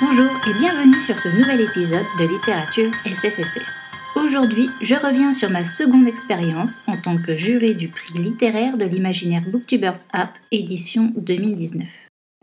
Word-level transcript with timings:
Bonjour 0.00 0.30
et 0.48 0.54
bienvenue 0.54 0.98
sur 0.98 1.18
ce 1.18 1.28
nouvel 1.28 1.60
épisode 1.60 2.06
de 2.18 2.26
littérature 2.26 2.90
SFFF. 3.04 3.68
Aujourd'hui, 4.16 4.70
je 4.80 4.94
reviens 4.94 5.34
sur 5.34 5.50
ma 5.50 5.62
seconde 5.62 6.08
expérience 6.08 6.82
en 6.86 6.96
tant 6.96 7.18
que 7.18 7.36
juré 7.36 7.74
du 7.74 7.88
prix 7.88 8.14
littéraire 8.14 8.78
de 8.78 8.86
l'imaginaire 8.86 9.42
Booktubers 9.50 10.06
App 10.14 10.38
édition 10.52 11.12
2019. 11.16 11.86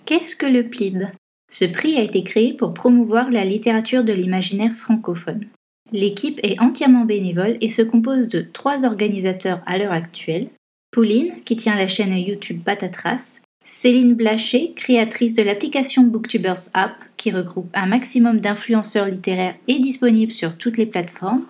Qu'est-ce 0.06 0.36
que 0.36 0.46
le 0.46 0.70
PLIB? 0.70 1.08
Ce 1.50 1.66
prix 1.66 1.98
a 1.98 2.04
été 2.04 2.24
créé 2.24 2.54
pour 2.54 2.76
promouvoir 2.76 3.32
la 3.32 3.44
littérature 3.44 4.04
de 4.04 4.14
l'imaginaire 4.14 4.76
francophone. 4.76 5.48
L'équipe 5.92 6.40
est 6.44 6.62
entièrement 6.62 7.06
bénévole 7.06 7.58
et 7.60 7.70
se 7.70 7.82
compose 7.82 8.28
de 8.28 8.42
trois 8.42 8.86
organisateurs 8.86 9.64
à 9.66 9.80
l'heure 9.80 9.94
actuelle. 9.94 10.50
Pauline, 10.92 11.42
qui 11.44 11.56
tient 11.56 11.76
la 11.76 11.88
chaîne 11.88 12.16
YouTube 12.16 12.62
Patatras, 12.64 13.42
Céline 13.70 14.14
Blaché, 14.14 14.72
créatrice 14.78 15.34
de 15.34 15.44
l'application 15.44 16.04
Booktubers 16.04 16.70
App, 16.74 16.96
qui 17.18 17.32
regroupe 17.32 17.68
un 17.74 17.86
maximum 17.86 18.40
d'influenceurs 18.40 19.08
littéraires 19.08 19.58
et 19.68 19.80
disponible 19.80 20.32
sur 20.32 20.58
toutes 20.58 20.78
les 20.78 20.86
plateformes, 20.86 21.44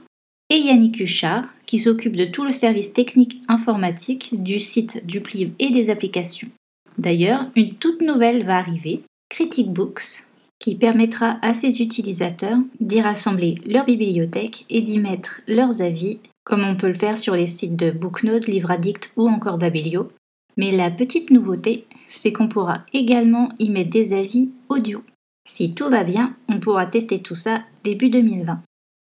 et 0.49 0.57
Yannick 0.57 0.99
Huchard, 0.99 1.45
qui 1.67 1.77
s'occupe 1.77 2.15
de 2.15 2.25
tout 2.25 2.43
le 2.43 2.53
service 2.53 2.91
technique 2.91 3.39
informatique 3.47 4.31
du 4.33 4.59
site 4.59 5.05
du 5.05 5.21
Pliv 5.21 5.51
et 5.59 5.69
des 5.69 5.91
applications. 5.91 6.49
D'ailleurs, 6.97 7.51
une 7.55 7.75
toute 7.75 8.01
nouvelle 8.01 8.43
va 8.43 8.57
arriver, 8.57 9.03
Critic 9.29 9.71
Books, 9.71 10.25
qui 10.57 10.73
permettra 10.73 11.37
à 11.43 11.53
ses 11.53 11.83
utilisateurs 11.83 12.57
d'y 12.79 12.99
rassembler 12.99 13.61
leur 13.67 13.85
bibliothèque 13.85 14.65
et 14.71 14.81
d'y 14.81 14.97
mettre 14.97 15.41
leurs 15.47 15.83
avis, 15.83 16.17
comme 16.43 16.65
on 16.65 16.77
peut 16.77 16.87
le 16.87 16.93
faire 16.93 17.19
sur 17.19 17.35
les 17.35 17.45
sites 17.45 17.75
de 17.75 17.91
Booknote, 17.91 18.47
Livraddict 18.47 19.13
ou 19.17 19.29
encore 19.29 19.59
Babelio. 19.59 20.07
Mais 20.57 20.71
la 20.71 20.91
petite 20.91 21.31
nouveauté, 21.31 21.85
c'est 22.07 22.33
qu'on 22.33 22.47
pourra 22.47 22.85
également 22.93 23.49
y 23.59 23.69
mettre 23.69 23.91
des 23.91 24.13
avis 24.13 24.49
audio. 24.69 25.03
Si 25.47 25.73
tout 25.73 25.87
va 25.87 26.03
bien, 26.03 26.35
on 26.49 26.59
pourra 26.59 26.85
tester 26.87 27.19
tout 27.19 27.35
ça 27.35 27.63
début 27.83 28.09
2020. 28.09 28.61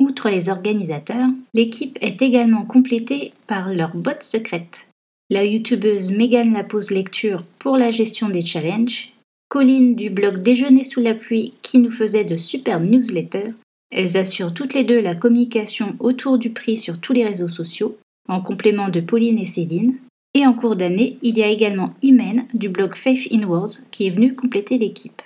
Outre 0.00 0.30
les 0.30 0.48
organisateurs, 0.48 1.28
l'équipe 1.52 1.98
est 2.00 2.22
également 2.22 2.64
complétée 2.64 3.32
par 3.46 3.72
leur 3.72 3.94
bot 3.94 4.20
secrète. 4.20 4.88
La 5.30 5.44
youtubeuse 5.44 6.12
Megan 6.12 6.52
Lapose 6.52 6.90
Lecture 6.90 7.44
pour 7.58 7.76
la 7.76 7.90
gestion 7.90 8.28
des 8.28 8.44
challenges 8.44 9.12
Colline 9.48 9.94
du 9.94 10.08
blog 10.08 10.38
Déjeuner 10.38 10.82
sous 10.82 11.00
la 11.00 11.14
pluie 11.14 11.52
qui 11.60 11.78
nous 11.78 11.90
faisait 11.90 12.24
de 12.24 12.38
superbes 12.38 12.86
newsletters. 12.86 13.52
Elles 13.90 14.16
assurent 14.16 14.54
toutes 14.54 14.72
les 14.72 14.84
deux 14.84 15.00
la 15.00 15.14
communication 15.14 15.94
autour 16.00 16.38
du 16.38 16.50
prix 16.50 16.78
sur 16.78 16.98
tous 16.98 17.12
les 17.12 17.24
réseaux 17.24 17.50
sociaux, 17.50 17.98
en 18.28 18.40
complément 18.40 18.88
de 18.88 19.00
Pauline 19.00 19.38
et 19.38 19.44
Céline. 19.44 19.98
Et 20.34 20.46
en 20.46 20.54
cours 20.54 20.76
d'année, 20.76 21.18
il 21.22 21.36
y 21.36 21.42
a 21.42 21.48
également 21.48 21.94
Imen 22.02 22.46
du 22.54 22.68
blog 22.68 22.94
Faith 22.94 23.28
in 23.32 23.44
Words 23.44 23.90
qui 23.90 24.06
est 24.06 24.10
venu 24.10 24.34
compléter 24.34 24.78
l'équipe. 24.78 25.22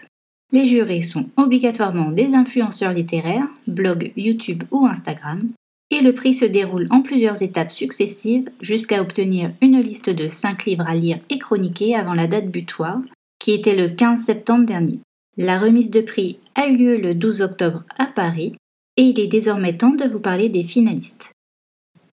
Les 0.52 0.66
jurés 0.66 1.02
sont 1.02 1.28
obligatoirement 1.36 2.10
des 2.10 2.34
influenceurs 2.34 2.92
littéraires, 2.92 3.48
blog, 3.66 4.12
YouTube 4.16 4.64
ou 4.70 4.86
Instagram, 4.86 5.48
et 5.90 6.00
le 6.00 6.12
prix 6.12 6.34
se 6.34 6.44
déroule 6.44 6.88
en 6.90 7.02
plusieurs 7.02 7.42
étapes 7.42 7.70
successives 7.70 8.50
jusqu'à 8.60 9.00
obtenir 9.00 9.52
une 9.60 9.80
liste 9.80 10.10
de 10.10 10.28
5 10.28 10.64
livres 10.64 10.88
à 10.88 10.94
lire 10.94 11.18
et 11.30 11.38
chroniquer 11.38 11.94
avant 11.94 12.14
la 12.14 12.26
date 12.26 12.50
butoir, 12.50 13.00
qui 13.38 13.52
était 13.52 13.76
le 13.76 13.88
15 13.94 14.20
septembre 14.20 14.66
dernier. 14.66 14.98
La 15.36 15.58
remise 15.58 15.90
de 15.90 16.00
prix 16.00 16.38
a 16.54 16.66
eu 16.68 16.76
lieu 16.76 16.96
le 16.96 17.14
12 17.14 17.42
octobre 17.42 17.84
à 17.98 18.06
Paris 18.06 18.56
et 18.96 19.02
il 19.02 19.20
est 19.20 19.26
désormais 19.26 19.76
temps 19.76 19.94
de 19.94 20.04
vous 20.04 20.20
parler 20.20 20.48
des 20.48 20.64
finalistes. 20.64 21.32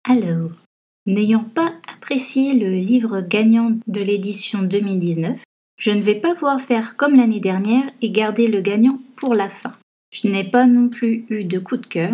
Alors, 0.03 0.51
n'ayant 1.05 1.43
pas 1.43 1.73
apprécié 1.93 2.53
le 2.53 2.71
livre 2.71 3.21
gagnant 3.21 3.77
de 3.87 4.01
l'édition 4.01 4.61
2019, 4.61 5.43
je 5.77 5.91
ne 5.91 6.01
vais 6.01 6.15
pas 6.15 6.33
pouvoir 6.33 6.61
faire 6.61 6.95
comme 6.95 7.15
l'année 7.15 7.39
dernière 7.39 7.91
et 8.01 8.11
garder 8.11 8.47
le 8.47 8.61
gagnant 8.61 8.99
pour 9.15 9.33
la 9.33 9.49
fin. 9.49 9.73
Je 10.11 10.27
n'ai 10.27 10.43
pas 10.43 10.65
non 10.67 10.89
plus 10.89 11.25
eu 11.29 11.43
de 11.43 11.59
coup 11.59 11.77
de 11.77 11.85
cœur. 11.85 12.13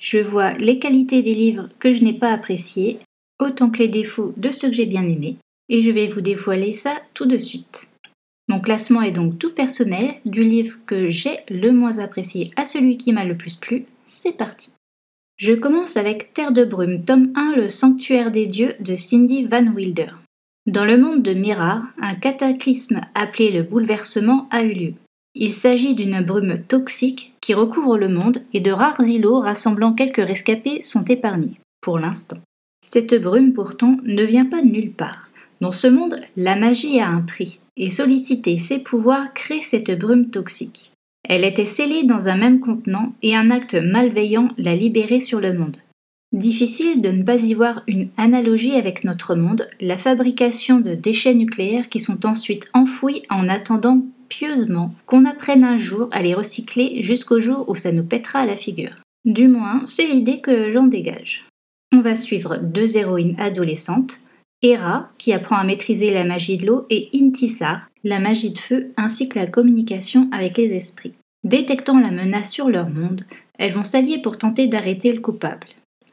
Je 0.00 0.18
vois 0.18 0.54
les 0.54 0.78
qualités 0.78 1.22
des 1.22 1.34
livres 1.34 1.68
que 1.78 1.92
je 1.92 2.02
n'ai 2.02 2.14
pas 2.14 2.30
appréciés, 2.30 2.98
autant 3.40 3.70
que 3.70 3.78
les 3.78 3.88
défauts 3.88 4.32
de 4.36 4.50
ceux 4.50 4.68
que 4.68 4.74
j'ai 4.74 4.86
bien 4.86 5.08
aimés, 5.08 5.36
et 5.68 5.82
je 5.82 5.90
vais 5.90 6.08
vous 6.08 6.20
dévoiler 6.20 6.72
ça 6.72 6.94
tout 7.12 7.26
de 7.26 7.38
suite. 7.38 7.88
Mon 8.48 8.60
classement 8.60 9.02
est 9.02 9.12
donc 9.12 9.38
tout 9.38 9.52
personnel, 9.52 10.16
du 10.24 10.44
livre 10.44 10.78
que 10.86 11.08
j'ai 11.08 11.36
le 11.48 11.70
moins 11.70 11.98
apprécié 11.98 12.50
à 12.56 12.64
celui 12.64 12.96
qui 12.96 13.12
m'a 13.12 13.24
le 13.24 13.36
plus 13.36 13.56
plu. 13.56 13.86
C'est 14.04 14.36
parti. 14.36 14.70
Je 15.36 15.52
commence 15.52 15.96
avec 15.96 16.32
Terre 16.32 16.52
de 16.52 16.64
brume, 16.64 17.02
tome 17.02 17.32
1, 17.34 17.56
Le 17.56 17.68
sanctuaire 17.68 18.30
des 18.30 18.46
dieux 18.46 18.74
de 18.78 18.94
Cindy 18.94 19.44
Van 19.44 19.66
Wilder. 19.66 20.10
Dans 20.66 20.84
le 20.84 20.96
monde 20.96 21.22
de 21.22 21.34
Mirard, 21.34 21.82
un 22.00 22.14
cataclysme 22.14 23.00
appelé 23.16 23.50
le 23.50 23.64
bouleversement 23.64 24.48
a 24.52 24.62
eu 24.62 24.72
lieu. 24.72 24.94
Il 25.34 25.52
s'agit 25.52 25.96
d'une 25.96 26.20
brume 26.20 26.62
toxique 26.68 27.34
qui 27.40 27.52
recouvre 27.52 27.98
le 27.98 28.08
monde 28.08 28.38
et 28.52 28.60
de 28.60 28.70
rares 28.70 29.00
îlots 29.00 29.40
rassemblant 29.40 29.92
quelques 29.92 30.24
rescapés 30.24 30.80
sont 30.80 31.04
épargnés, 31.04 31.58
pour 31.80 31.98
l'instant. 31.98 32.38
Cette 32.80 33.20
brume 33.20 33.52
pourtant 33.52 33.96
ne 34.04 34.22
vient 34.22 34.46
pas 34.46 34.62
de 34.62 34.68
nulle 34.68 34.92
part. 34.92 35.28
Dans 35.60 35.72
ce 35.72 35.88
monde, 35.88 36.20
la 36.36 36.54
magie 36.54 37.00
a 37.00 37.08
un 37.08 37.22
prix 37.22 37.58
et 37.76 37.90
solliciter 37.90 38.56
ses 38.56 38.78
pouvoirs 38.78 39.34
crée 39.34 39.62
cette 39.62 39.98
brume 39.98 40.30
toxique. 40.30 40.93
Elle 41.28 41.44
était 41.44 41.64
scellée 41.64 42.04
dans 42.04 42.28
un 42.28 42.36
même 42.36 42.60
contenant 42.60 43.12
et 43.22 43.34
un 43.34 43.50
acte 43.50 43.74
malveillant 43.74 44.48
l'a 44.58 44.74
libérée 44.74 45.20
sur 45.20 45.40
le 45.40 45.52
monde. 45.52 45.78
Difficile 46.32 47.00
de 47.00 47.10
ne 47.10 47.22
pas 47.22 47.36
y 47.36 47.54
voir 47.54 47.82
une 47.86 48.10
analogie 48.16 48.74
avec 48.74 49.04
notre 49.04 49.34
monde, 49.34 49.68
la 49.80 49.96
fabrication 49.96 50.80
de 50.80 50.94
déchets 50.94 51.34
nucléaires 51.34 51.88
qui 51.88 52.00
sont 52.00 52.26
ensuite 52.26 52.68
enfouis 52.74 53.22
en 53.30 53.48
attendant 53.48 54.02
pieusement 54.28 54.92
qu'on 55.06 55.24
apprenne 55.24 55.62
un 55.62 55.76
jour 55.76 56.08
à 56.10 56.22
les 56.22 56.34
recycler 56.34 57.00
jusqu'au 57.02 57.38
jour 57.38 57.64
où 57.68 57.74
ça 57.74 57.92
nous 57.92 58.04
pètera 58.04 58.40
à 58.40 58.46
la 58.46 58.56
figure. 58.56 58.96
Du 59.24 59.48
moins, 59.48 59.82
c'est 59.86 60.06
l'idée 60.06 60.40
que 60.40 60.72
j'en 60.72 60.86
dégage. 60.86 61.46
On 61.92 62.00
va 62.00 62.16
suivre 62.16 62.56
deux 62.56 62.96
héroïnes 62.96 63.38
adolescentes, 63.38 64.18
Hera, 64.64 65.10
qui 65.18 65.34
apprend 65.34 65.56
à 65.56 65.64
maîtriser 65.64 66.10
la 66.10 66.24
magie 66.24 66.56
de 66.56 66.66
l'eau, 66.66 66.86
et 66.88 67.10
Intisar, 67.14 67.86
la 68.02 68.18
magie 68.18 68.50
de 68.50 68.58
feu, 68.58 68.92
ainsi 68.96 69.28
que 69.28 69.38
la 69.38 69.46
communication 69.46 70.28
avec 70.32 70.56
les 70.56 70.74
esprits. 70.74 71.12
Détectant 71.44 72.00
la 72.00 72.10
menace 72.10 72.50
sur 72.50 72.70
leur 72.70 72.88
monde, 72.88 73.22
elles 73.58 73.72
vont 73.72 73.82
s'allier 73.82 74.22
pour 74.22 74.38
tenter 74.38 74.66
d'arrêter 74.66 75.12
le 75.12 75.20
coupable. 75.20 75.66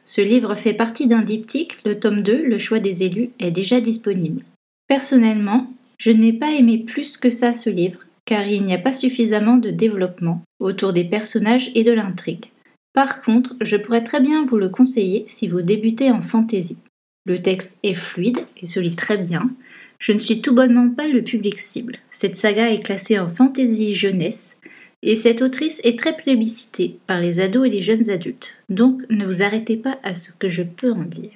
Ce 0.04 0.20
livre 0.20 0.54
fait 0.54 0.74
partie 0.74 1.06
d'un 1.06 1.22
diptyque, 1.22 1.78
le 1.86 1.98
tome 1.98 2.22
2, 2.22 2.44
Le 2.44 2.58
choix 2.58 2.78
des 2.78 3.04
élus, 3.04 3.30
est 3.38 3.50
déjà 3.50 3.80
disponible. 3.80 4.44
Personnellement, 4.86 5.70
je 5.98 6.10
n'ai 6.10 6.34
pas 6.34 6.52
aimé 6.52 6.76
plus 6.78 7.16
que 7.16 7.30
ça 7.30 7.54
ce 7.54 7.70
livre, 7.70 8.00
car 8.26 8.46
il 8.46 8.64
n'y 8.64 8.74
a 8.74 8.78
pas 8.78 8.92
suffisamment 8.92 9.56
de 9.56 9.70
développement 9.70 10.42
autour 10.60 10.92
des 10.92 11.04
personnages 11.04 11.70
et 11.74 11.84
de 11.84 11.92
l'intrigue. 11.92 12.46
Par 12.92 13.22
contre, 13.22 13.56
je 13.62 13.76
pourrais 13.76 14.04
très 14.04 14.20
bien 14.20 14.44
vous 14.44 14.58
le 14.58 14.68
conseiller 14.68 15.24
si 15.26 15.48
vous 15.48 15.62
débutez 15.62 16.10
en 16.10 16.20
fantasy. 16.20 16.76
Le 17.24 17.40
texte 17.40 17.78
est 17.82 17.94
fluide 17.94 18.46
et 18.60 18.66
se 18.66 18.80
lit 18.80 18.96
très 18.96 19.16
bien. 19.16 19.50
Je 19.98 20.12
ne 20.12 20.18
suis 20.18 20.42
tout 20.42 20.54
bonnement 20.54 20.90
pas 20.90 21.06
le 21.06 21.22
public 21.22 21.58
cible. 21.58 21.98
Cette 22.10 22.36
saga 22.36 22.72
est 22.72 22.82
classée 22.82 23.18
en 23.18 23.28
fantasy 23.28 23.94
jeunesse 23.94 24.58
et 25.02 25.14
cette 25.14 25.42
autrice 25.42 25.80
est 25.84 25.98
très 25.98 26.16
plébiscitée 26.16 26.98
par 27.06 27.20
les 27.20 27.40
ados 27.40 27.66
et 27.66 27.70
les 27.70 27.82
jeunes 27.82 28.10
adultes. 28.10 28.56
Donc 28.68 29.02
ne 29.10 29.26
vous 29.26 29.42
arrêtez 29.42 29.76
pas 29.76 29.98
à 30.02 30.14
ce 30.14 30.32
que 30.32 30.48
je 30.48 30.62
peux 30.62 30.92
en 30.92 31.04
dire. 31.04 31.30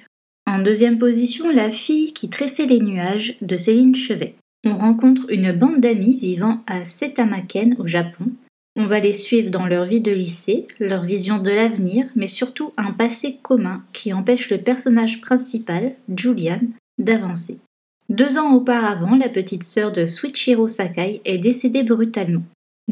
En 0.45 0.59
deuxième 0.59 0.97
position, 0.97 1.49
La 1.51 1.71
fille 1.71 2.13
qui 2.13 2.29
tressait 2.29 2.65
les 2.65 2.79
nuages 2.79 3.35
de 3.41 3.57
Céline 3.57 3.95
Chevet. 3.95 4.35
On 4.65 4.75
rencontre 4.75 5.25
une 5.29 5.51
bande 5.51 5.79
d'amis 5.79 6.17
vivant 6.17 6.63
à 6.67 6.83
Setamaken 6.83 7.75
au 7.79 7.87
Japon 7.87 8.31
on 8.77 8.85
va 8.85 8.99
les 8.99 9.11
suivre 9.11 9.49
dans 9.49 9.65
leur 9.65 9.85
vie 9.85 10.01
de 10.01 10.11
lycée, 10.11 10.67
leur 10.79 11.03
vision 11.03 11.39
de 11.39 11.49
l'avenir, 11.49 12.05
mais 12.15 12.27
surtout 12.27 12.73
un 12.77 12.91
passé 12.91 13.39
commun 13.41 13.83
qui 13.91 14.13
empêche 14.13 14.51
le 14.51 14.59
personnage 14.59 15.19
principal, 15.19 15.95
Julian, 16.15 16.61
d'avancer. 16.99 17.57
Deux 18.09 18.37
ans 18.37 18.53
auparavant, 18.53 19.15
la 19.15 19.29
petite 19.29 19.63
sœur 19.63 19.91
de 19.91 20.05
Suichiro 20.05 20.67
Sakai 20.67 21.21
est 21.25 21.39
décédée 21.39 21.81
brutalement. 21.81 22.43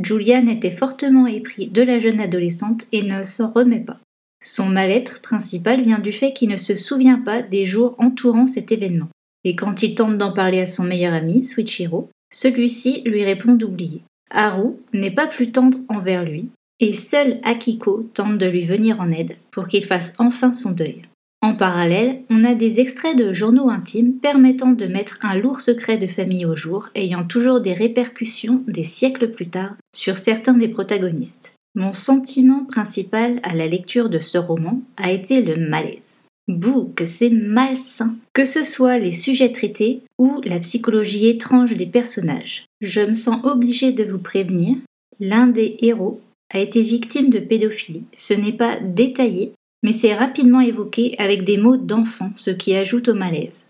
Julian 0.01 0.47
était 0.47 0.71
fortement 0.71 1.27
épris 1.27 1.67
de 1.67 1.83
la 1.83 1.99
jeune 1.99 2.19
adolescente 2.19 2.85
et 2.91 3.03
ne 3.03 3.21
s'en 3.23 3.51
remet 3.51 3.79
pas. 3.79 3.99
Son 4.43 4.65
mal-être 4.65 5.21
principal 5.21 5.83
vient 5.83 5.99
du 5.99 6.11
fait 6.11 6.33
qu'il 6.33 6.49
ne 6.49 6.57
se 6.57 6.73
souvient 6.73 7.19
pas 7.19 7.43
des 7.43 7.63
jours 7.63 7.95
entourant 7.99 8.47
cet 8.47 8.71
événement. 8.71 9.07
Et 9.43 9.55
quand 9.55 9.83
il 9.83 9.93
tente 9.93 10.17
d'en 10.17 10.33
parler 10.33 10.59
à 10.59 10.65
son 10.65 10.83
meilleur 10.83 11.13
ami, 11.13 11.43
Suichiro, 11.43 12.09
celui-ci 12.33 13.03
lui 13.05 13.23
répond 13.23 13.53
d'oublier. 13.53 14.01
Haru 14.29 14.73
n'est 14.93 15.13
pas 15.13 15.27
plus 15.27 15.51
tendre 15.51 15.77
envers 15.89 16.23
lui, 16.23 16.49
et 16.79 16.93
seul 16.93 17.39
Akiko 17.43 18.09
tente 18.13 18.37
de 18.37 18.47
lui 18.47 18.65
venir 18.65 18.99
en 18.99 19.11
aide 19.11 19.37
pour 19.51 19.67
qu'il 19.67 19.85
fasse 19.85 20.13
enfin 20.19 20.51
son 20.51 20.71
deuil. 20.71 21.03
En 21.41 21.55
parallèle, 21.55 22.21
on 22.29 22.43
a 22.43 22.55
des 22.55 22.79
extraits 22.79 23.15
de 23.15 23.31
journaux 23.31 23.69
intimes 23.69 24.13
permettant 24.13 24.71
de 24.71 24.87
mettre 24.87 25.19
un 25.21 25.37
lourd 25.37 25.61
secret 25.61 25.97
de 25.97 26.07
famille 26.07 26.45
au 26.45 26.55
jour, 26.55 26.89
ayant 26.95 27.23
toujours 27.23 27.61
des 27.61 27.73
répercussions 27.73 28.63
des 28.67 28.83
siècles 28.83 29.29
plus 29.29 29.47
tard 29.47 29.75
sur 29.95 30.17
certains 30.17 30.55
des 30.55 30.69
protagonistes. 30.69 31.53
Mon 31.75 31.93
sentiment 31.93 32.65
principal 32.65 33.39
à 33.43 33.53
la 33.53 33.67
lecture 33.67 34.09
de 34.09 34.17
ce 34.19 34.37
roman 34.37 34.81
a 34.97 35.11
été 35.11 35.43
le 35.43 35.55
malaise. 35.69 36.24
Bouh, 36.47 36.91
que 36.95 37.05
c'est 37.05 37.31
malsain. 37.31 38.15
Que 38.33 38.45
ce 38.45 38.63
soit 38.63 38.99
les 38.99 39.11
sujets 39.11 39.51
traités 39.51 40.01
ou 40.19 40.41
la 40.43 40.59
psychologie 40.59 41.27
étrange 41.27 41.75
des 41.75 41.87
personnages. 41.87 42.65
Je 42.81 43.01
me 43.01 43.13
sens 43.13 43.43
obligée 43.43 43.91
de 43.91 44.03
vous 44.03 44.19
prévenir, 44.19 44.77
l'un 45.19 45.47
des 45.47 45.77
héros 45.79 46.21
a 46.53 46.59
été 46.59 46.81
victime 46.81 47.29
de 47.29 47.39
pédophilie. 47.39 48.03
Ce 48.13 48.33
n'est 48.33 48.53
pas 48.53 48.77
détaillé, 48.79 49.53
mais 49.83 49.91
c'est 49.91 50.13
rapidement 50.13 50.61
évoqué 50.61 51.15
avec 51.17 51.43
des 51.43 51.57
mots 51.57 51.77
d'enfant, 51.77 52.31
ce 52.35 52.51
qui 52.51 52.75
ajoute 52.75 53.07
au 53.07 53.15
malaise. 53.15 53.69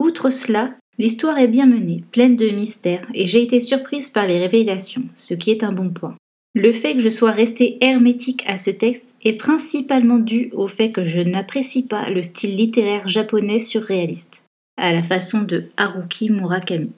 Outre 0.00 0.30
cela, 0.30 0.74
l'histoire 0.98 1.38
est 1.38 1.48
bien 1.48 1.66
menée, 1.66 2.02
pleine 2.10 2.36
de 2.36 2.48
mystères, 2.50 3.06
et 3.14 3.26
j'ai 3.26 3.42
été 3.42 3.60
surprise 3.60 4.10
par 4.10 4.26
les 4.26 4.38
révélations, 4.38 5.04
ce 5.14 5.34
qui 5.34 5.50
est 5.50 5.62
un 5.62 5.72
bon 5.72 5.90
point. 5.90 6.16
Le 6.58 6.72
fait 6.72 6.94
que 6.94 7.00
je 7.00 7.10
sois 7.10 7.32
restée 7.32 7.76
hermétique 7.82 8.42
à 8.46 8.56
ce 8.56 8.70
texte 8.70 9.14
est 9.22 9.34
principalement 9.34 10.16
dû 10.16 10.48
au 10.54 10.68
fait 10.68 10.90
que 10.90 11.04
je 11.04 11.20
n'apprécie 11.20 11.86
pas 11.86 12.08
le 12.08 12.22
style 12.22 12.56
littéraire 12.56 13.08
japonais 13.08 13.58
surréaliste, 13.58 14.46
à 14.78 14.94
la 14.94 15.02
façon 15.02 15.42
de 15.42 15.64
Haruki 15.76 16.30
Murakami. 16.30 16.92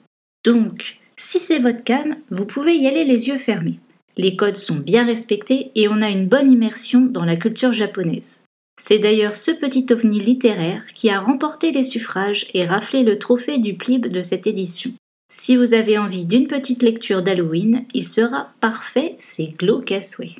Donc, 0.45 0.99
si 1.17 1.39
c'est 1.39 1.59
votre 1.59 1.83
cam, 1.83 2.15
vous 2.31 2.45
pouvez 2.45 2.77
y 2.77 2.87
aller 2.87 3.03
les 3.03 3.27
yeux 3.27 3.37
fermés. 3.37 3.79
Les 4.15 4.37
codes 4.37 4.55
sont 4.55 4.77
bien 4.77 5.05
respectés 5.05 5.71
et 5.75 5.89
on 5.89 6.01
a 6.01 6.09
une 6.09 6.29
bonne 6.29 6.49
immersion 6.49 7.01
dans 7.01 7.25
la 7.25 7.35
culture 7.35 7.73
japonaise. 7.73 8.43
C'est 8.79 8.99
d'ailleurs 8.99 9.35
ce 9.35 9.51
petit 9.51 9.87
ovni 9.91 10.21
littéraire 10.21 10.85
qui 10.95 11.09
a 11.09 11.19
remporté 11.19 11.73
les 11.73 11.83
suffrages 11.83 12.47
et 12.53 12.63
raflé 12.63 13.03
le 13.03 13.19
trophée 13.19 13.57
du 13.57 13.73
PLIB 13.73 14.07
de 14.07 14.21
cette 14.21 14.47
édition. 14.47 14.93
Si 15.31 15.55
vous 15.55 15.75
avez 15.75 15.99
envie 15.99 16.25
d'une 16.25 16.47
petite 16.47 16.81
lecture 16.81 17.21
d'Halloween, 17.21 17.85
il 17.93 18.05
sera 18.05 18.51
parfait, 18.61 19.15
c'est 19.19 19.47
glauque 19.47 19.91
à 19.91 20.01
souhait. 20.01 20.35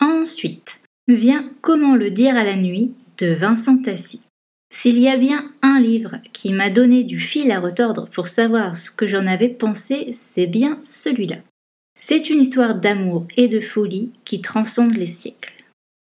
Ensuite, 0.00 0.80
vient 1.08 1.50
Comment 1.62 1.96
le 1.96 2.10
dire 2.10 2.36
à 2.36 2.44
la 2.44 2.56
nuit 2.56 2.92
de 3.16 3.32
Vincent 3.32 3.78
Tassi. 3.78 4.20
S'il 4.70 4.98
y 4.98 5.08
a 5.08 5.16
bien 5.16 5.50
un 5.62 5.80
livre 5.80 6.16
qui 6.34 6.52
m'a 6.52 6.68
donné 6.68 7.04
du 7.04 7.18
fil 7.18 7.50
à 7.52 7.60
retordre 7.60 8.06
pour 8.10 8.28
savoir 8.28 8.76
ce 8.76 8.90
que 8.90 9.06
j'en 9.06 9.26
avais 9.26 9.48
pensé, 9.48 10.08
c'est 10.12 10.46
bien 10.46 10.78
celui-là. 10.82 11.36
C'est 11.96 12.28
une 12.28 12.40
histoire 12.40 12.74
d'amour 12.74 13.26
et 13.36 13.48
de 13.48 13.60
folie 13.60 14.10
qui 14.26 14.42
transcende 14.42 14.96
les 14.96 15.06
siècles. 15.06 15.56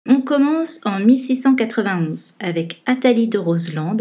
On 0.07 0.21
commence 0.21 0.79
en 0.83 0.99
1691 0.99 2.35
avec 2.39 2.81
Athalie 2.87 3.29
de 3.29 3.37
Roseland, 3.37 3.97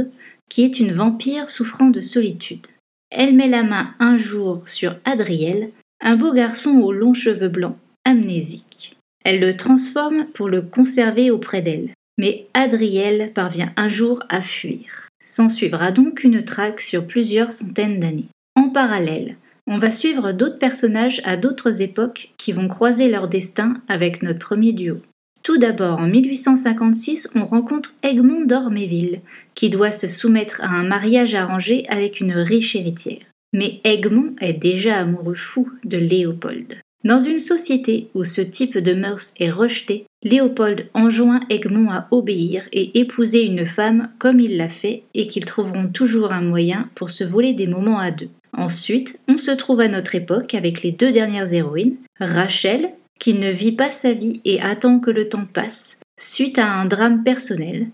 qui 0.49 0.63
est 0.63 0.81
une 0.81 0.93
vampire 0.93 1.49
souffrant 1.49 1.91
de 1.91 2.01
solitude. 2.01 2.67
Elle 3.11 3.35
met 3.35 3.49
la 3.49 3.63
main 3.63 3.95
un 3.99 4.17
jour 4.17 4.63
sur 4.67 4.97
Adriel, 5.05 5.71
un 6.01 6.17
beau 6.17 6.33
garçon 6.33 6.77
aux 6.77 6.93
longs 6.93 7.15
cheveux 7.15 7.49
blancs, 7.49 7.77
amnésique. 8.05 8.97
Elle 9.25 9.41
le 9.41 9.57
transforme 9.57 10.27
pour 10.33 10.49
le 10.49 10.63
conserver 10.63 11.31
auprès 11.31 11.61
d'elle. 11.61 11.91
Mais 12.19 12.47
Adriel 12.55 13.33
parvient 13.33 13.73
un 13.77 13.89
jour 13.89 14.23
à 14.29 14.41
fuir. 14.41 15.09
S'ensuivra 15.21 15.91
donc 15.91 16.23
une 16.23 16.43
traque 16.43 16.81
sur 16.81 17.07
plusieurs 17.07 17.53
centaines 17.53 17.99
d'années. 17.99 18.29
En 18.57 18.69
parallèle, 18.69 19.37
on 19.67 19.79
va 19.79 19.91
suivre 19.91 20.33
d'autres 20.33 20.59
personnages 20.59 21.21
à 21.25 21.37
d'autres 21.37 21.83
époques 21.83 22.33
qui 22.37 22.53
vont 22.53 22.69
croiser 22.69 23.11
leur 23.11 23.29
destin 23.29 23.75
avec 23.89 24.23
notre 24.23 24.39
premier 24.39 24.73
duo. 24.73 24.99
Tout 25.43 25.57
d'abord, 25.57 25.99
en 25.99 26.07
1856, 26.07 27.31
on 27.35 27.47
rencontre 27.47 27.95
Egmont 28.03 28.45
d'Orméville, 28.45 29.21
qui 29.55 29.71
doit 29.71 29.91
se 29.91 30.07
soumettre 30.07 30.61
à 30.63 30.69
un 30.69 30.85
mariage 30.85 31.35
arrangé 31.35 31.85
avec 31.89 32.21
une 32.21 32.33
riche 32.33 32.77
héritière. 32.77 33.25
Mais 33.53 33.81
Egmont 33.85 34.35
est 34.41 34.53
déjà 34.53 34.99
amoureux 34.99 35.35
fou 35.35 35.71
de 35.85 35.97
Léopold. 35.97 36.77
Dans 37.03 37.19
une 37.19 37.39
société 37.39 38.09
où 38.15 38.25
ce 38.25 38.43
type 38.43 38.77
de 38.77 38.93
mœurs 38.93 39.33
est 39.41 39.51
rejeté, 39.51 40.05
Léopold 40.23 40.89
enjoint 40.93 41.41
Egmont 41.49 41.91
à 41.91 42.07
obéir 42.11 42.69
et 42.73 43.01
épouser 43.01 43.45
une 43.45 43.65
femme 43.65 44.11
comme 44.19 44.39
il 44.39 44.59
l'a 44.59 44.69
fait 44.69 45.05
et 45.15 45.27
qu'ils 45.27 45.47
trouveront 45.47 45.87
toujours 45.87 46.33
un 46.33 46.43
moyen 46.43 46.91
pour 46.95 47.09
se 47.09 47.25
voler 47.25 47.55
des 47.55 47.67
moments 47.67 47.99
à 47.99 48.11
deux. 48.11 48.29
Ensuite, 48.53 49.19
on 49.29 49.39
se 49.39 49.51
trouve 49.53 49.81
à 49.81 49.89
notre 49.89 50.15
époque 50.15 50.55
avec 50.55 50.83
les 50.83 50.93
deux 50.93 51.11
dernières 51.11 51.55
héroïnes, 51.55 51.97
Rachel, 52.19 52.91
qui 53.21 53.35
ne 53.35 53.51
vit 53.51 53.71
pas 53.71 53.91
sa 53.91 54.13
vie 54.13 54.41
et 54.45 54.61
attend 54.61 54.99
que 54.99 55.13
le 55.13 55.29
temps 55.29 55.47
passe, 55.47 56.01
suite 56.19 56.59
à 56.59 56.73
un 56.73 56.87
drame 56.87 57.23
personnel, 57.23 57.87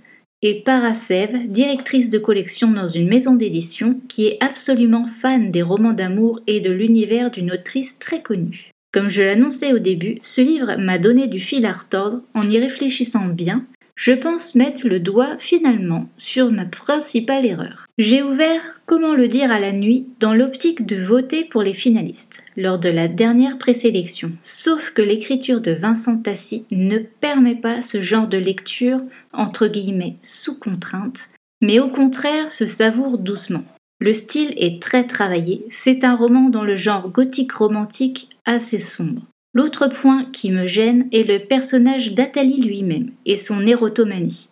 et 0.43 0.63
Parasève, 0.63 1.49
directrice 1.49 2.09
de 2.09 2.19
collection 2.19 2.71
dans 2.71 2.87
une 2.87 3.09
maison 3.09 3.35
d'édition 3.35 4.01
qui 4.09 4.27
est 4.27 4.39
absolument 4.43 5.07
fan 5.07 5.51
des 5.51 5.63
romans 5.63 5.93
d'amour 5.93 6.41
et 6.47 6.61
de 6.61 6.71
l'univers 6.71 7.31
d'une 7.31 7.53
autrice 7.53 7.99
très 7.99 8.23
connue. 8.23 8.71
Comme 8.93 9.11
je 9.11 9.23
l'annonçais 9.23 9.73
au 9.73 9.79
début, 9.79 10.19
ce 10.23 10.41
livre 10.41 10.77
m'a 10.79 10.99
donné 10.99 11.27
du 11.27 11.41
fil 11.41 11.67
à 11.67 11.73
retordre 11.73 12.23
en 12.35 12.49
y 12.49 12.59
réfléchissant 12.59 13.27
bien. 13.27 13.67
Je 13.97 14.13
pense 14.13 14.55
mettre 14.55 14.87
le 14.87 15.01
doigt 15.01 15.39
finalement 15.39 16.07
sur 16.19 16.53
ma 16.53 16.67
principale 16.67 17.47
erreur. 17.47 17.87
J'ai 17.97 18.23
ouvert 18.23 18.77
Comment 18.85 19.15
le 19.15 19.27
dire 19.27 19.51
à 19.51 19.59
la 19.59 19.73
nuit 19.73 20.07
dans 20.21 20.33
l'optique 20.33 20.87
de 20.87 20.95
voter 20.95 21.45
pour 21.45 21.63
les 21.63 21.73
finalistes 21.73 22.45
lors 22.57 22.79
de 22.79 22.89
la 22.89 23.09
dernière 23.09 23.59
présélection, 23.59 24.31
sauf 24.43 24.93
que 24.93 25.03
l'écriture 25.03 25.61
de 25.61 25.73
Vincent 25.73 26.19
Tassi 26.19 26.67
ne 26.71 26.99
permet 26.99 27.57
pas 27.57 27.83
ce 27.83 28.01
genre 28.01 28.29
de 28.29 28.39
lecture 28.39 29.01
entre 29.33 29.67
guillemets 29.67 30.19
sous 30.23 30.57
contrainte, 30.57 31.31
mais 31.61 31.81
au 31.81 31.89
contraire 31.89 32.53
se 32.53 32.65
savoure 32.65 33.19
doucement. 33.19 33.65
Le 33.99 34.13
style 34.13 34.55
est 34.57 34.81
très 34.81 35.05
travaillé, 35.05 35.65
c'est 35.69 36.05
un 36.05 36.15
roman 36.15 36.49
dans 36.49 36.65
le 36.65 36.77
genre 36.77 37.09
gothique 37.09 37.53
romantique 37.53 38.29
assez 38.45 38.79
sombre. 38.79 39.23
L'autre 39.57 39.89
point 39.89 40.27
qui 40.35 40.51
me 40.51 40.67
gêne 40.67 41.09
est 41.13 41.27
le 41.27 41.39
personnage 41.39 42.13
d'Athalie 42.13 42.61
lui-même 42.61 43.13
et 43.25 43.37
son 43.37 43.65
érotomanie, 43.65 44.51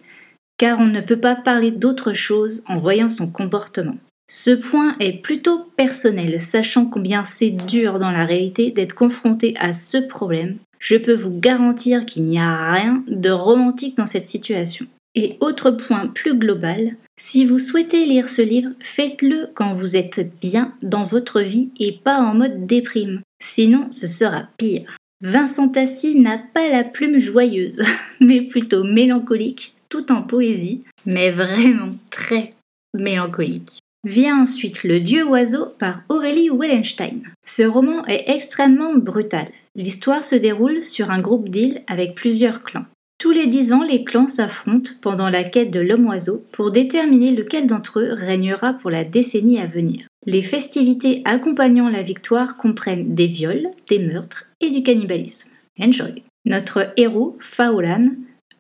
car 0.57 0.81
on 0.81 0.87
ne 0.87 1.03
peut 1.03 1.21
pas 1.21 1.37
parler 1.37 1.73
d'autre 1.73 2.15
chose 2.15 2.65
en 2.69 2.79
voyant 2.79 3.11
son 3.11 3.31
comportement. 3.31 3.99
Ce 4.31 4.51
point 4.51 4.97
est 5.01 5.21
plutôt 5.21 5.67
personnel, 5.77 6.41
sachant 6.41 6.87
combien 6.87 7.23
c'est 7.23 7.51
dur 7.51 7.99
dans 7.99 8.13
la 8.13 8.25
réalité 8.25 8.71
d'être 8.71 8.95
confronté 8.95 9.53
à 9.59 9.75
ce 9.75 9.99
problème. 9.99 10.57
Je 10.79 10.97
peux 10.97 11.13
vous 11.13 11.39
garantir 11.39 12.07
qu'il 12.07 12.23
n'y 12.23 12.39
a 12.39 12.73
rien 12.73 13.05
de 13.07 13.29
romantique 13.29 13.99
dans 13.99 14.07
cette 14.07 14.25
situation. 14.25 14.87
Et 15.15 15.37
autre 15.41 15.71
point 15.71 16.09
plus 16.09 16.37
global, 16.37 16.97
si 17.17 17.45
vous 17.45 17.59
souhaitez 17.59 18.05
lire 18.05 18.29
ce 18.29 18.43
livre, 18.43 18.71
faites-le 18.81 19.49
quand 19.55 19.73
vous 19.73 19.97
êtes 19.97 20.29
bien 20.41 20.75
dans 20.83 21.05
votre 21.05 21.41
vie 21.41 21.71
et 21.79 21.93
pas 21.93 22.21
en 22.21 22.35
mode 22.35 22.67
déprime. 22.67 23.21
Sinon, 23.41 23.87
ce 23.93 24.09
sera 24.09 24.49
pire. 24.57 24.97
Vincent 25.21 25.69
Tassi 25.69 26.19
n'a 26.19 26.39
pas 26.39 26.69
la 26.69 26.83
plume 26.83 27.19
joyeuse, 27.19 27.85
mais 28.21 28.43
plutôt 28.43 28.83
mélancolique, 28.83 29.75
tout 29.89 30.11
en 30.11 30.23
poésie, 30.23 30.83
mais 31.07 31.31
vraiment 31.31 31.93
très 32.11 32.53
mélancolique. 32.93 33.81
Vient 34.05 34.43
ensuite 34.43 34.85
Le 34.85 35.01
Dieu 35.01 35.25
oiseau 35.25 35.67
par 35.79 36.03
Aurélie 36.09 36.51
Wellenstein. 36.51 37.23
Ce 37.43 37.63
roman 37.63 38.05
est 38.07 38.25
extrêmement 38.29 38.95
brutal. 38.95 39.47
L'histoire 39.77 40.25
se 40.25 40.35
déroule 40.35 40.85
sur 40.85 41.11
un 41.11 41.21
groupe 41.21 41.49
d'îles 41.49 41.83
avec 41.87 42.15
plusieurs 42.15 42.63
clans. 42.63 42.85
Tous 43.25 43.33
les 43.33 43.47
dix 43.47 43.73
ans, 43.73 43.83
les 43.83 44.05
clans 44.05 44.29
s'affrontent 44.29 44.91
pendant 45.01 45.31
la 45.31 45.45
quête 45.45 45.71
de 45.71 45.81
l'homme-oiseau 45.81 46.45
pour 46.53 46.71
déterminer 46.71 47.31
lequel 47.31 47.67
d'entre 47.67 48.01
eux 48.01 48.13
régnera 48.13 48.75
pour 48.75 48.91
la 48.91 49.03
décennie 49.03 49.59
à 49.59 49.67
venir. 49.67 50.03
Les 50.27 50.43
festivités 50.43 51.23
accompagnant 51.25 51.89
la 51.89 52.03
victoire 52.03 52.59
comprennent 52.59 53.15
des 53.15 53.27
viols, 53.27 53.71
des 53.89 53.99
meurtres 53.99 54.45
et 54.61 54.69
du 54.69 54.83
cannibalisme. 54.83 55.49
Enjoy. 55.81 56.23
Notre 56.45 56.93
héros, 56.99 57.39
Faolan, 57.41 58.09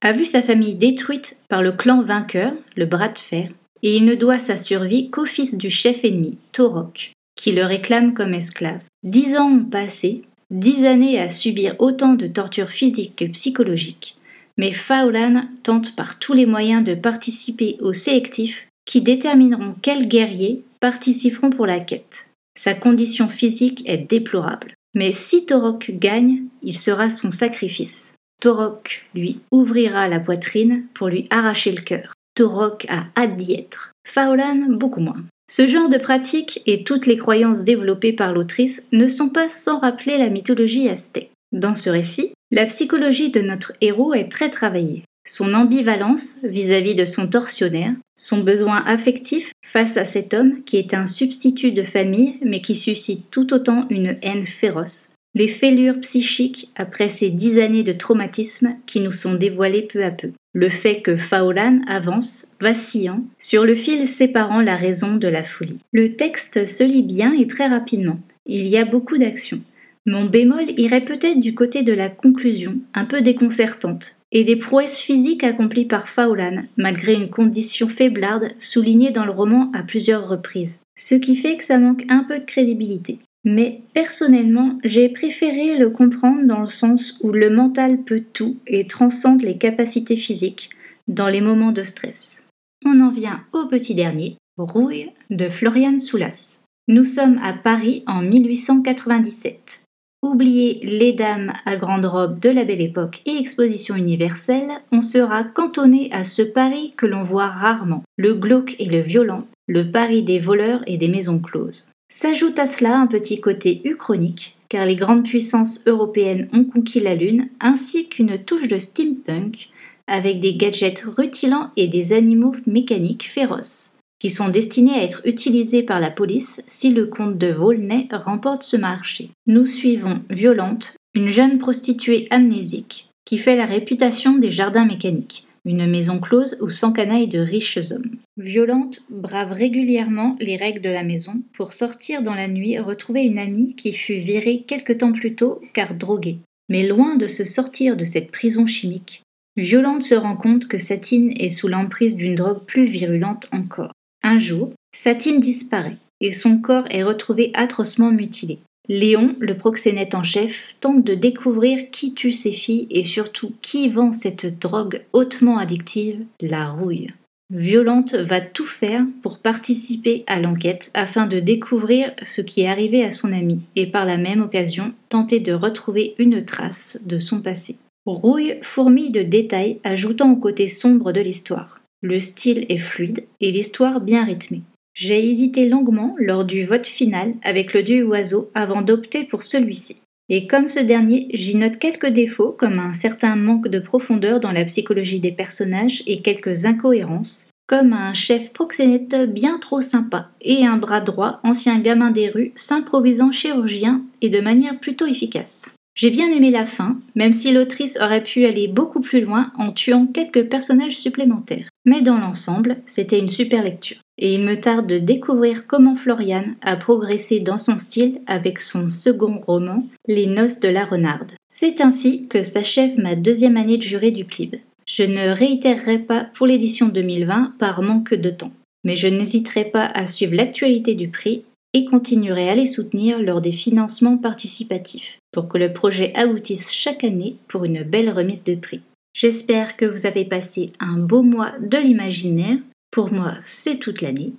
a 0.01 0.13
vu 0.13 0.25
sa 0.25 0.41
famille 0.41 0.77
détruite 0.77 1.37
par 1.51 1.61
le 1.61 1.73
clan 1.73 2.01
vainqueur, 2.01 2.55
le 2.75 2.87
bras 2.87 3.09
de 3.09 3.19
fer, 3.19 3.51
et 3.83 3.95
il 3.95 4.07
ne 4.07 4.15
doit 4.15 4.39
sa 4.39 4.57
survie 4.57 5.11
qu'au 5.11 5.27
fils 5.27 5.59
du 5.59 5.69
chef 5.69 6.07
ennemi, 6.07 6.39
Torok, 6.53 7.13
qui 7.37 7.53
le 7.53 7.67
réclame 7.67 8.15
comme 8.15 8.33
esclave. 8.33 8.81
Dix 9.03 9.37
ans 9.37 9.51
ont 9.51 9.65
passé, 9.67 10.23
dix 10.51 10.87
années 10.87 11.21
à 11.21 11.29
subir 11.29 11.77
autant 11.81 12.15
de 12.15 12.27
tortures 12.27 12.71
physiques 12.71 13.17
que 13.17 13.27
psychologiques 13.27 14.17
mais 14.57 14.73
Faolan 14.73 15.49
tente 15.63 15.97
par 15.97 16.19
tous 16.19 16.33
les 16.33 16.47
moyens 16.47 16.85
de 16.85 16.95
participer 16.95 17.77
aux 17.81 17.93
sélectifs 17.93 18.69
qui 18.85 19.01
détermineront 19.01 19.75
quels 19.83 20.07
guerriers 20.07 20.63
participeront 20.81 21.51
pour 21.51 21.67
la 21.67 21.81
quête. 21.81 22.29
Sa 22.57 22.75
condition 22.75 23.29
physique 23.29 23.83
est 23.87 23.99
déplorable. 23.99 24.75
Mais 24.95 25.11
si 25.11 25.45
Torok 25.47 25.91
gagne, 25.99 26.45
il 26.63 26.77
sera 26.77 27.11
son 27.11 27.31
sacrifice. 27.31 28.15
Torok 28.41 29.09
lui 29.15 29.41
ouvrira 29.51 30.09
la 30.09 30.21
poitrine 30.21 30.85
pour 30.95 31.09
lui 31.09 31.25
arracher 31.31 31.73
le 31.73 31.81
cœur. 31.81 32.13
Torok 32.35 32.87
a 32.89 33.07
hâte 33.17 33.37
d'y 33.37 33.55
être. 33.55 33.93
Faolan 34.07 34.67
beaucoup 34.69 35.01
moins. 35.01 35.25
Ce 35.51 35.67
genre 35.67 35.89
de 35.89 35.99
pratique 35.99 36.63
et 36.67 36.85
toutes 36.85 37.07
les 37.07 37.17
croyances 37.17 37.65
développées 37.65 38.13
par 38.13 38.33
l'autrice 38.33 38.87
ne 38.93 39.09
sont 39.09 39.31
pas 39.31 39.49
sans 39.49 39.79
rappeler 39.79 40.17
la 40.19 40.31
mythologie 40.31 40.89
aztèque. 40.89 41.31
Dans 41.53 41.75
ce 41.75 41.91
récit, 41.91 42.33
la 42.51 42.67
psychologie 42.67 43.31
de 43.31 43.41
notre 43.41 43.73
héros 43.81 44.15
est 44.15 44.31
très 44.31 44.51
travaillée. 44.51 45.03
Son 45.27 45.55
ambivalence 45.55 46.37
vis-à-vis 46.43 46.95
de 46.95 47.07
son 47.07 47.27
tortionnaire, 47.27 47.95
son 48.15 48.39
besoin 48.39 48.83
affectif 48.85 49.53
face 49.65 49.97
à 49.97 50.05
cet 50.05 50.35
homme 50.35 50.63
qui 50.65 50.77
est 50.77 50.93
un 50.93 51.07
substitut 51.07 51.73
de 51.73 51.83
famille 51.83 52.39
mais 52.43 52.61
qui 52.61 52.75
suscite 52.75 53.31
tout 53.31 53.55
autant 53.55 53.87
une 53.89 54.19
haine 54.23 54.45
féroce, 54.45 55.15
les 55.35 55.49
fêlures 55.49 55.99
psychiques 56.01 56.71
après 56.77 57.09
ces 57.09 57.31
dix 57.31 57.59
années 57.59 57.83
de 57.83 57.93
traumatisme 57.93 58.77
qui 58.87 59.01
nous 59.01 59.13
sont 59.13 59.35
dévoilées 59.35 59.83
peu 59.83 60.05
à 60.05 60.11
peu, 60.11 60.31
le 60.53 60.69
fait 60.69 61.01
que 61.01 61.17
Faolan 61.17 61.81
avance, 61.89 62.53
vacillant, 62.61 63.25
sur 63.39 63.65
le 63.65 63.75
fil 63.75 64.07
séparant 64.07 64.61
la 64.61 64.77
raison 64.77 65.17
de 65.17 65.27
la 65.27 65.43
folie. 65.43 65.79
Le 65.93 66.15
texte 66.15 66.67
se 66.67 66.85
lit 66.85 67.03
bien 67.03 67.33
et 67.33 67.47
très 67.47 67.67
rapidement. 67.67 68.21
Il 68.47 68.69
y 68.69 68.77
a 68.77 68.85
beaucoup 68.85 69.19
d'action. 69.19 69.61
Mon 70.07 70.27
bémol 70.27 70.65
irait 70.77 71.05
peut-être 71.05 71.41
du 71.41 71.55
côté 71.55 71.83
de 71.83 71.95
la 71.95 72.11
conclusion, 72.11 72.79
un 72.93 73.07
peu 73.07 73.23
déconcertante, 73.23 74.17
et 74.33 74.45
des 74.45 74.57
prouesses 74.57 74.99
physiques 74.99 75.45
accomplies 75.45 75.87
par 75.87 76.09
Faulan, 76.09 76.65
malgré 76.77 77.15
une 77.15 77.31
condition 77.31 77.89
faiblarde 77.89 78.51
soulignée 78.59 79.13
dans 79.13 79.25
le 79.25 79.33
roman 79.33 79.71
à 79.73 79.83
plusieurs 79.83 80.29
reprises. 80.29 80.81
Ce 80.95 81.15
qui 81.15 81.37
fait 81.37 81.57
que 81.57 81.65
ça 81.65 81.79
manque 81.79 82.05
un 82.11 82.25
peu 82.25 82.39
de 82.39 82.45
crédibilité. 82.45 83.19
Mais 83.45 83.81
personnellement, 83.95 84.79
j'ai 84.85 85.09
préféré 85.09 85.79
le 85.79 85.89
comprendre 85.89 86.45
dans 86.45 86.61
le 86.61 86.69
sens 86.69 87.19
où 87.23 87.31
le 87.31 87.49
mental 87.49 88.03
peut 88.03 88.23
tout 88.33 88.57
et 88.67 88.87
transcende 88.87 89.43
les 89.43 89.57
capacités 89.57 90.17
physiques 90.17 90.71
dans 91.09 91.29
les 91.29 91.41
moments 91.41 91.73
de 91.73 91.83
stress. 91.83 92.45
On 92.85 93.01
en 93.01 93.11
vient 93.11 93.43
au 93.53 93.67
petit 93.67 93.95
dernier, 93.95 94.37
Rouille 94.59 95.11
de 95.31 95.49
Florian 95.49 95.99
Soulas. 95.99 96.61
Nous 96.89 97.05
sommes 97.05 97.39
à 97.43 97.55
Paris 97.55 98.03
en 98.07 98.21
1897. 98.23 99.84
Oubliez 100.25 100.81
les 100.83 101.13
dames 101.13 101.53
à 101.67 101.77
grande 101.77 102.07
robe 102.07 102.39
de 102.39 102.49
la 102.49 102.65
belle 102.65 102.81
époque 102.81 103.21
et 103.27 103.37
exposition 103.37 103.95
universelle, 103.95 104.71
on 104.91 105.03
sera 105.03 105.45
cantonné 105.45 106.09
à 106.13 106.25
ce 106.25 106.41
Paris 106.41 106.95
que 106.97 107.05
l'on 107.05 107.21
voit 107.21 107.49
rarement, 107.49 108.03
le 108.17 108.33
glauque 108.33 108.75
et 108.79 108.87
le 108.87 109.01
violent, 109.01 109.45
le 109.67 109.91
Paris 109.91 110.23
des 110.23 110.39
voleurs 110.39 110.81
et 110.87 110.97
des 110.97 111.09
maisons 111.09 111.39
closes. 111.39 111.87
S'ajoute 112.09 112.59
à 112.59 112.65
cela 112.65 112.99
un 112.99 113.07
petit 113.07 113.39
côté 113.39 113.83
uchronique, 113.85 114.57
car 114.71 114.87
les 114.87 114.97
grandes 114.97 115.25
puissances 115.25 115.83
européennes 115.87 116.49
ont 116.55 116.65
conquis 116.65 117.01
la 117.01 117.17
Lune, 117.17 117.51
ainsi 117.61 118.09
qu'une 118.09 118.39
touche 118.39 118.67
de 118.67 118.79
steampunk, 118.79 119.69
avec 120.07 120.41
des 120.41 120.57
gadgets 120.57 121.05
rutilants 121.07 121.69
et 121.77 121.87
des 121.87 122.15
animaux 122.15 122.55
mécaniques 122.67 123.29
féroces, 123.29 123.99
qui 124.19 124.31
sont 124.31 124.49
destinés 124.49 124.95
à 124.95 125.03
être 125.03 125.23
utilisés 125.25 125.83
par 125.83 126.01
la 126.01 126.11
police 126.11 126.63
si 126.67 126.91
le 126.91 127.07
comte 127.07 127.39
de 127.39 127.49
Volney 127.49 128.09
remporte 128.13 128.63
ce 128.63 128.77
marché. 128.77 129.31
Nous 129.47 129.67
suivons 129.67 130.23
Violente, 130.31 130.95
une 131.15 131.29
jeune 131.29 131.59
prostituée 131.59 132.27
amnésique, 132.31 133.09
qui 133.25 133.39
fait 133.39 133.57
la 133.57 133.67
réputation 133.67 134.37
des 134.37 134.51
jardins 134.51 134.87
mécaniques, 134.87 135.47
une 135.65 135.87
maison 135.87 136.19
close 136.19 136.57
où 136.61 136.69
s'encanaillent 136.69 137.29
de 137.29 137.39
riches 137.39 137.79
hommes. 137.91 138.17
Violente 138.37 139.01
brave 139.11 139.53
régulièrement 139.53 140.37
les 140.41 140.57
règles 140.57 140.81
de 140.81 140.91
la 140.91 141.03
maison 141.03 141.43
pour 141.53 141.73
sortir 141.73 142.23
dans 142.23 142.35
la 142.35 142.49
nuit 142.49 142.79
retrouver 142.79 143.23
une 143.23 143.39
amie 143.39 143.75
qui 143.75 143.93
fut 143.93 144.17
virée 144.17 144.65
quelque 144.67 144.93
temps 144.93 145.13
plus 145.13 145.35
tôt 145.35 145.61
car 145.73 145.95
droguée. 145.95 146.39
Mais 146.69 146.87
loin 146.87 147.17
de 147.17 147.27
se 147.27 147.45
sortir 147.45 147.97
de 147.97 148.05
cette 148.05 148.31
prison 148.31 148.67
chimique, 148.67 149.23
Violente 149.57 150.03
se 150.03 150.15
rend 150.15 150.37
compte 150.37 150.67
que 150.67 150.79
Satine 150.79 151.33
est 151.39 151.49
sous 151.49 151.69
l'emprise 151.69 152.17
d'une 152.17 152.35
drogue 152.35 152.65
plus 152.65 152.85
virulente 152.85 153.47
encore. 153.53 153.93
Un 154.27 154.39
jour, 154.39 154.73
Satine 154.97 155.39
disparaît 155.39 155.99
et 156.23 156.33
son 156.33 156.57
corps 156.57 156.87
est 156.89 157.03
retrouvé 157.03 157.51
atrocement 157.53 158.11
mutilé. 158.11 158.59
Léon, 158.89 159.37
le 159.39 159.55
proxénète 159.55 160.15
en 160.15 160.23
chef, 160.23 160.77
tente 160.81 161.05
de 161.05 161.15
découvrir 161.15 161.91
qui 161.91 162.15
tue 162.15 162.33
ses 162.33 162.51
filles 162.51 162.87
et 162.91 163.03
surtout 163.03 163.53
qui 163.61 163.91
vend 163.91 164.13
cette 164.13 164.59
drogue 164.59 165.03
hautement 165.13 165.59
addictive, 165.59 166.25
la 166.41 166.71
rouille. 166.71 167.13
Violente 167.51 168.15
va 168.15 168.41
tout 168.41 168.65
faire 168.65 169.05
pour 169.23 169.41
participer 169.41 170.25
à 170.27 170.41
l'enquête 170.41 170.91
afin 170.95 171.27
de 171.27 171.39
découvrir 171.39 172.13
ce 172.23 172.41
qui 172.41 172.63
est 172.63 172.69
arrivé 172.69 173.05
à 173.05 173.11
son 173.11 173.31
ami 173.31 173.67
et 173.77 173.87
par 173.87 174.07
la 174.07 174.17
même 174.17 174.41
occasion 174.41 174.95
tenter 175.11 175.41
de 175.41 175.53
retrouver 175.53 176.15
une 176.19 176.47
trace 176.47 176.99
de 177.05 177.19
son 177.19 177.43
passé. 177.43 177.77
Rouille 178.07 178.57
fourmille 178.63 179.11
de 179.11 179.23
détails 179.23 179.81
ajoutant 179.85 180.33
au 180.33 180.37
côté 180.37 180.67
sombre 180.67 181.13
de 181.13 181.21
l'histoire. 181.21 181.81
Le 182.07 182.19
style 182.19 182.67
est 182.69 182.77
fluide 182.77 183.25
et 183.41 183.51
l'histoire 183.51 184.03
bien 184.03 184.27
rythmée. 184.27 184.61
J'ai 184.93 185.27
hésité 185.27 185.67
longuement 185.67 186.15
lors 186.19 186.45
du 186.45 186.63
vote 186.63 186.87
final 186.87 187.33
avec 187.43 187.73
le 187.73 187.83
dieu 187.83 188.07
oiseau 188.07 188.51
avant 188.55 188.83
d'opter 188.83 189.25
pour 189.25 189.43
celui-ci. 189.43 190.03
Et 190.29 190.47
comme 190.47 190.69
ce 190.69 190.81
dernier, 190.81 191.29
j'y 191.33 191.57
note 191.57 191.79
quelques 191.79 192.11
défauts 192.11 192.53
comme 192.53 192.79
un 192.79 192.93
certain 192.93 193.37
manque 193.37 193.69
de 193.69 193.79
profondeur 193.79 194.39
dans 194.39 194.53
la 194.53 194.67
psychologie 194.67 195.19
des 195.19 195.33
personnages 195.33 196.03
et 196.07 196.21
quelques 196.21 196.67
incohérences, 196.67 197.49
comme 197.67 197.95
un 197.95 198.13
chef 198.13 198.53
proxénète 198.53 199.33
bien 199.33 199.57
trop 199.57 199.81
sympa 199.81 200.29
et 200.43 200.67
un 200.67 200.77
bras 200.77 201.01
droit 201.01 201.39
ancien 201.43 201.79
gamin 201.79 202.11
des 202.11 202.29
rues 202.29 202.53
s'improvisant 202.55 203.33
chirurgien 203.33 204.03
et 204.21 204.29
de 204.29 204.43
manière 204.43 204.79
plutôt 204.79 205.07
efficace. 205.07 205.73
J'ai 205.95 206.11
bien 206.11 206.31
aimé 206.31 206.51
la 206.51 206.67
fin, 206.67 206.99
même 207.15 207.33
si 207.33 207.51
l'autrice 207.51 207.99
aurait 207.99 208.23
pu 208.23 208.45
aller 208.45 208.69
beaucoup 208.69 209.01
plus 209.01 209.23
loin 209.23 209.53
en 209.57 209.73
tuant 209.73 210.07
quelques 210.07 210.51
personnages 210.51 210.99
supplémentaires. 210.99 211.71
Mais 211.85 212.01
dans 212.01 212.19
l'ensemble, 212.19 212.79
c'était 212.87 213.19
une 213.19 213.29
super 213.29 213.63
lecture. 213.63 213.99
Et 214.17 214.35
il 214.35 214.43
me 214.43 214.55
tarde 214.55 214.87
de 214.87 214.99
découvrir 214.99 215.67
comment 215.67 215.97
Florian 215.97 216.45
a 216.63 216.77
progressé 216.77 217.41
dans 217.41 217.59
son 217.59 217.79
style 217.79 218.21
avec 218.27 218.61
son 218.61 218.89
second 218.89 219.41
roman, 219.47 219.87
Les 220.07 220.27
Noces 220.27 220.61
de 220.61 220.69
la 220.69 220.85
Renarde. 220.85 221.33
C'est 221.49 221.81
ainsi 221.81 222.27
que 222.29 222.43
s'achève 222.43 222.99
ma 222.99 223.17
deuxième 223.17 223.57
année 223.57 223.77
de 223.77 223.83
juré 223.83 224.13
du 224.13 224.25
PLIB. 224.25 224.61
Je 224.87 225.03
ne 225.03 225.31
réitérerai 225.31 225.99
pas 225.99 226.29
pour 226.35 226.47
l'édition 226.47 226.89
2020 226.89 227.55
par 227.59 227.83
manque 227.83 228.15
de 228.15 228.31
temps, 228.31 228.53
mais 228.85 228.97
je 228.97 229.09
n'hésiterai 229.09 229.65
pas 229.65 229.87
à 229.87 230.07
suivre 230.07 230.35
l'actualité 230.35 230.95
du 230.95 231.09
prix 231.09 231.45
et 231.73 231.85
continuerai 231.85 232.49
à 232.49 232.55
les 232.55 232.67
soutenir 232.67 233.21
lors 233.21 233.41
des 233.41 233.53
financements 233.53 234.17
participatifs 234.17 235.19
pour 235.33 235.49
que 235.49 235.59
le 235.59 235.73
projet 235.73 236.15
aboutisse 236.15 236.73
chaque 236.73 237.03
année 237.03 237.37
pour 237.49 237.65
une 237.65 237.83
belle 237.83 238.11
remise 238.11 238.45
de 238.45 238.55
prix. 238.55 238.81
J'espère 239.15 239.77
que 239.77 239.85
vous 239.85 240.07
avez 240.07 240.25
passé 240.25 240.67
un 240.81 240.99
beau 240.99 241.23
mois 241.23 241.53
de 241.61 241.79
l'imaginaire. 241.79 242.59
Pour 242.91 243.13
moi, 243.13 243.35
c'est 243.45 243.79
toute 243.79 244.03
l'année. 244.03 244.33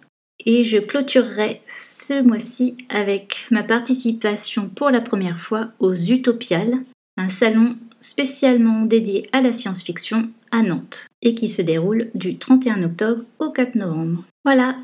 Et 0.46 0.66
je 0.66 0.78
clôturerai 0.78 1.62
ce 1.68 2.22
mois-ci 2.22 2.76
avec 2.90 3.48
ma 3.52 3.64
participation 3.64 4.70
pour 4.70 4.92
la 4.92 5.00
première 5.00 5.40
fois 5.40 5.70
aux 5.80 5.96
Utopiales, 5.96 6.78
un 7.18 7.30
salon 7.30 7.78
spécialement 8.02 8.82
dédié 8.82 9.28
à 9.32 9.42
la 9.42 9.54
science-fiction 9.54 10.30
à 10.52 10.62
Nantes 10.62 11.08
et 11.22 11.36
qui 11.36 11.48
se 11.48 11.62
déroule 11.62 12.12
du 12.14 12.38
31 12.38 12.84
octobre 12.84 13.24
au 13.40 13.50
4 13.50 13.76
novembre. 13.76 14.24
Voilà, 14.44 14.76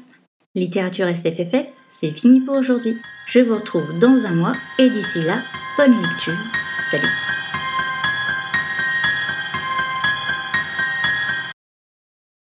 Littérature 0.55 1.07
SFFF, 1.07 1.69
c'est 1.89 2.11
fini 2.11 2.41
pour 2.41 2.55
aujourd'hui. 2.55 2.97
Je 3.25 3.39
vous 3.39 3.55
retrouve 3.55 3.97
dans 3.99 4.25
un 4.25 4.35
mois 4.35 4.55
et 4.79 4.89
d'ici 4.89 5.21
là, 5.21 5.43
bonne 5.77 6.01
lecture. 6.01 6.37
Salut 6.79 7.20